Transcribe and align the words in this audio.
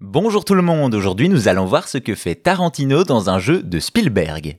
Bonjour 0.00 0.44
tout 0.44 0.54
le 0.54 0.62
monde, 0.62 0.94
aujourd'hui 0.94 1.28
nous 1.28 1.46
allons 1.46 1.66
voir 1.66 1.86
ce 1.88 1.98
que 1.98 2.16
fait 2.16 2.34
Tarantino 2.34 3.04
dans 3.04 3.30
un 3.30 3.38
jeu 3.38 3.62
de 3.62 3.78
Spielberg. 3.78 4.58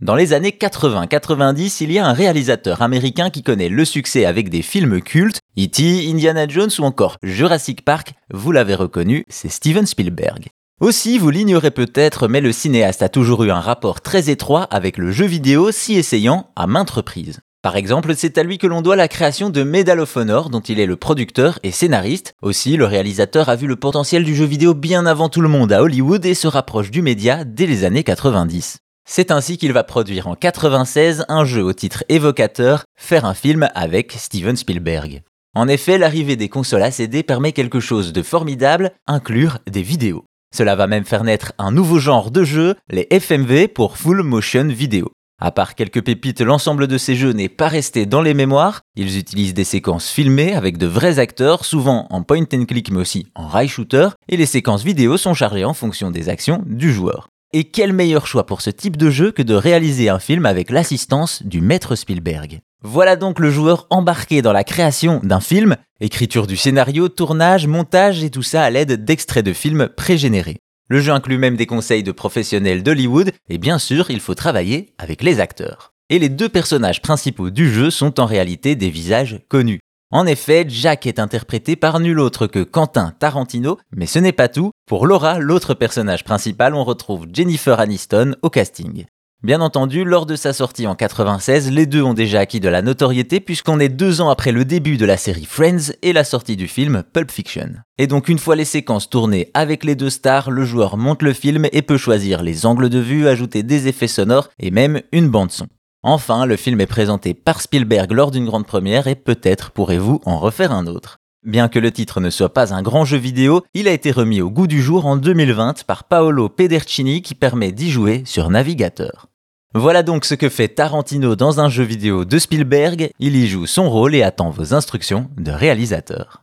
Dans 0.00 0.14
les 0.14 0.32
années 0.32 0.56
80-90, 0.58 1.82
il 1.82 1.92
y 1.92 1.98
a 1.98 2.06
un 2.06 2.12
réalisateur 2.12 2.80
américain 2.80 3.28
qui 3.28 3.42
connaît 3.42 3.68
le 3.68 3.84
succès 3.84 4.24
avec 4.24 4.50
des 4.50 4.62
films 4.62 5.00
cultes, 5.00 5.40
E.T., 5.58 6.08
Indiana 6.08 6.46
Jones 6.48 6.70
ou 6.78 6.84
encore 6.84 7.16
Jurassic 7.24 7.84
Park, 7.84 8.14
vous 8.32 8.50
l'avez 8.50 8.76
reconnu, 8.76 9.24
c'est 9.28 9.48
Steven 9.48 9.84
Spielberg. 9.84 10.46
Aussi, 10.80 11.18
vous 11.18 11.30
l'ignorez 11.30 11.72
peut-être, 11.72 12.28
mais 12.28 12.40
le 12.40 12.52
cinéaste 12.52 13.02
a 13.02 13.08
toujours 13.08 13.42
eu 13.42 13.50
un 13.50 13.60
rapport 13.60 14.00
très 14.00 14.30
étroit 14.30 14.62
avec 14.62 14.96
le 14.96 15.10
jeu 15.10 15.26
vidéo, 15.26 15.72
si 15.72 15.94
essayant 15.94 16.50
à 16.54 16.68
maintes 16.68 16.90
reprises. 16.90 17.40
Par 17.60 17.74
exemple, 17.74 18.14
c'est 18.14 18.38
à 18.38 18.44
lui 18.44 18.56
que 18.56 18.68
l'on 18.68 18.82
doit 18.82 18.94
la 18.94 19.08
création 19.08 19.50
de 19.50 19.64
Medal 19.64 19.98
of 19.98 20.16
Honor, 20.16 20.48
dont 20.48 20.60
il 20.60 20.78
est 20.78 20.86
le 20.86 20.94
producteur 20.94 21.58
et 21.64 21.72
scénariste. 21.72 22.34
Aussi, 22.40 22.76
le 22.76 22.84
réalisateur 22.84 23.48
a 23.48 23.56
vu 23.56 23.66
le 23.66 23.74
potentiel 23.74 24.22
du 24.22 24.36
jeu 24.36 24.44
vidéo 24.44 24.74
bien 24.74 25.06
avant 25.06 25.28
tout 25.28 25.40
le 25.40 25.48
monde 25.48 25.72
à 25.72 25.82
Hollywood 25.82 26.24
et 26.24 26.34
se 26.34 26.46
rapproche 26.46 26.92
du 26.92 27.02
média 27.02 27.44
dès 27.44 27.66
les 27.66 27.84
années 27.84 28.04
90. 28.04 28.78
C'est 29.10 29.32
ainsi 29.32 29.58
qu'il 29.58 29.72
va 29.72 29.82
produire 29.82 30.28
en 30.28 30.36
96 30.36 31.24
un 31.28 31.44
jeu 31.44 31.64
au 31.64 31.72
titre 31.72 32.04
évocateur, 32.08 32.84
faire 32.96 33.24
un 33.24 33.34
film 33.34 33.68
avec 33.74 34.12
Steven 34.12 34.54
Spielberg. 34.54 35.22
En 35.56 35.66
effet, 35.66 35.98
l'arrivée 35.98 36.36
des 36.36 36.48
consoles 36.48 36.82
ACD 36.84 37.24
permet 37.24 37.52
quelque 37.52 37.80
chose 37.80 38.12
de 38.12 38.22
formidable, 38.22 38.92
inclure 39.08 39.58
des 39.68 39.82
vidéos. 39.82 40.24
Cela 40.54 40.76
va 40.76 40.86
même 40.86 41.04
faire 41.04 41.24
naître 41.24 41.52
un 41.58 41.72
nouveau 41.72 41.98
genre 41.98 42.30
de 42.30 42.44
jeu, 42.44 42.76
les 42.88 43.08
FMV 43.10 43.66
pour 43.66 43.96
Full 43.96 44.22
Motion 44.22 44.68
Video. 44.68 45.10
À 45.40 45.52
part 45.52 45.76
quelques 45.76 46.02
pépites, 46.02 46.40
l'ensemble 46.40 46.88
de 46.88 46.98
ces 46.98 47.14
jeux 47.14 47.30
n'est 47.30 47.48
pas 47.48 47.68
resté 47.68 48.06
dans 48.06 48.22
les 48.22 48.34
mémoires. 48.34 48.80
Ils 48.96 49.18
utilisent 49.18 49.54
des 49.54 49.62
séquences 49.62 50.10
filmées 50.10 50.54
avec 50.54 50.78
de 50.78 50.86
vrais 50.86 51.20
acteurs, 51.20 51.64
souvent 51.64 52.08
en 52.10 52.24
point 52.24 52.42
and 52.52 52.64
click 52.64 52.90
mais 52.90 52.98
aussi 52.98 53.28
en 53.36 53.46
rail 53.46 53.68
shooter, 53.68 54.08
et 54.28 54.36
les 54.36 54.46
séquences 54.46 54.82
vidéo 54.82 55.16
sont 55.16 55.34
chargées 55.34 55.64
en 55.64 55.74
fonction 55.74 56.10
des 56.10 56.28
actions 56.28 56.64
du 56.66 56.92
joueur. 56.92 57.28
Et 57.52 57.64
quel 57.64 57.92
meilleur 57.92 58.26
choix 58.26 58.46
pour 58.46 58.60
ce 58.60 58.70
type 58.70 58.96
de 58.96 59.10
jeu 59.10 59.30
que 59.30 59.42
de 59.42 59.54
réaliser 59.54 60.08
un 60.08 60.18
film 60.18 60.44
avec 60.44 60.70
l'assistance 60.70 61.44
du 61.44 61.60
maître 61.60 61.94
Spielberg? 61.94 62.58
Voilà 62.82 63.14
donc 63.14 63.38
le 63.38 63.52
joueur 63.52 63.86
embarqué 63.90 64.42
dans 64.42 64.52
la 64.52 64.64
création 64.64 65.20
d'un 65.22 65.40
film, 65.40 65.76
écriture 66.00 66.48
du 66.48 66.56
scénario, 66.56 67.08
tournage, 67.08 67.68
montage 67.68 68.24
et 68.24 68.30
tout 68.30 68.42
ça 68.42 68.64
à 68.64 68.70
l'aide 68.70 69.04
d'extraits 69.04 69.46
de 69.46 69.52
films 69.52 69.88
pré-générés. 69.96 70.58
Le 70.90 71.00
jeu 71.00 71.12
inclut 71.12 71.36
même 71.36 71.56
des 71.56 71.66
conseils 71.66 72.02
de 72.02 72.12
professionnels 72.12 72.82
d'Hollywood, 72.82 73.32
et 73.50 73.58
bien 73.58 73.78
sûr, 73.78 74.10
il 74.10 74.20
faut 74.20 74.34
travailler 74.34 74.94
avec 74.96 75.22
les 75.22 75.38
acteurs. 75.38 75.92
Et 76.08 76.18
les 76.18 76.30
deux 76.30 76.48
personnages 76.48 77.02
principaux 77.02 77.50
du 77.50 77.70
jeu 77.70 77.90
sont 77.90 78.18
en 78.18 78.24
réalité 78.24 78.74
des 78.74 78.88
visages 78.88 79.40
connus. 79.48 79.80
En 80.10 80.26
effet, 80.26 80.64
Jack 80.66 81.06
est 81.06 81.18
interprété 81.18 81.76
par 81.76 82.00
nul 82.00 82.18
autre 82.18 82.46
que 82.46 82.62
Quentin 82.62 83.12
Tarantino, 83.18 83.76
mais 83.94 84.06
ce 84.06 84.18
n'est 84.18 84.32
pas 84.32 84.48
tout. 84.48 84.70
Pour 84.86 85.06
Laura, 85.06 85.38
l'autre 85.38 85.74
personnage 85.74 86.24
principal, 86.24 86.74
on 86.74 86.84
retrouve 86.84 87.26
Jennifer 87.30 87.78
Aniston 87.78 88.34
au 88.40 88.48
casting. 88.48 89.04
Bien 89.44 89.60
entendu, 89.60 90.02
lors 90.02 90.26
de 90.26 90.34
sa 90.34 90.52
sortie 90.52 90.88
en 90.88 90.96
96, 90.96 91.70
les 91.70 91.86
deux 91.86 92.02
ont 92.02 92.12
déjà 92.12 92.40
acquis 92.40 92.58
de 92.58 92.68
la 92.68 92.82
notoriété 92.82 93.38
puisqu'on 93.38 93.78
est 93.78 93.88
deux 93.88 94.20
ans 94.20 94.30
après 94.30 94.50
le 94.50 94.64
début 94.64 94.96
de 94.96 95.06
la 95.06 95.16
série 95.16 95.44
Friends 95.44 95.92
et 96.02 96.12
la 96.12 96.24
sortie 96.24 96.56
du 96.56 96.66
film 96.66 97.04
Pulp 97.12 97.30
Fiction. 97.30 97.74
Et 97.98 98.08
donc 98.08 98.28
une 98.28 98.40
fois 98.40 98.56
les 98.56 98.64
séquences 98.64 99.08
tournées 99.08 99.52
avec 99.54 99.84
les 99.84 99.94
deux 99.94 100.10
stars, 100.10 100.50
le 100.50 100.64
joueur 100.64 100.96
monte 100.96 101.22
le 101.22 101.32
film 101.32 101.68
et 101.70 101.82
peut 101.82 101.96
choisir 101.96 102.42
les 102.42 102.66
angles 102.66 102.88
de 102.88 102.98
vue, 102.98 103.28
ajouter 103.28 103.62
des 103.62 103.86
effets 103.86 104.08
sonores 104.08 104.48
et 104.58 104.72
même 104.72 105.02
une 105.12 105.28
bande 105.28 105.52
son. 105.52 105.68
Enfin, 106.02 106.44
le 106.44 106.56
film 106.56 106.80
est 106.80 106.86
présenté 106.86 107.32
par 107.32 107.60
Spielberg 107.60 108.10
lors 108.10 108.32
d'une 108.32 108.46
grande 108.46 108.66
première 108.66 109.06
et 109.06 109.14
peut-être 109.14 109.70
pourrez-vous 109.70 110.20
en 110.24 110.40
refaire 110.40 110.72
un 110.72 110.88
autre. 110.88 111.18
Bien 111.44 111.68
que 111.68 111.78
le 111.78 111.92
titre 111.92 112.20
ne 112.20 112.30
soit 112.30 112.52
pas 112.52 112.74
un 112.74 112.82
grand 112.82 113.04
jeu 113.04 113.16
vidéo, 113.16 113.62
il 113.72 113.86
a 113.86 113.92
été 113.92 114.10
remis 114.10 114.40
au 114.40 114.50
goût 114.50 114.66
du 114.66 114.82
jour 114.82 115.06
en 115.06 115.16
2020 115.16 115.84
par 115.84 116.04
Paolo 116.04 116.48
Pedercini 116.48 117.22
qui 117.22 117.36
permet 117.36 117.70
d'y 117.70 117.90
jouer 117.90 118.22
sur 118.24 118.50
navigateur. 118.50 119.28
Voilà 119.72 120.02
donc 120.02 120.24
ce 120.24 120.34
que 120.34 120.48
fait 120.48 120.68
Tarantino 120.68 121.36
dans 121.36 121.60
un 121.60 121.68
jeu 121.68 121.84
vidéo 121.84 122.24
de 122.24 122.38
Spielberg, 122.38 123.10
il 123.20 123.36
y 123.36 123.46
joue 123.46 123.66
son 123.66 123.88
rôle 123.88 124.16
et 124.16 124.22
attend 124.22 124.50
vos 124.50 124.74
instructions 124.74 125.30
de 125.36 125.52
réalisateur. 125.52 126.42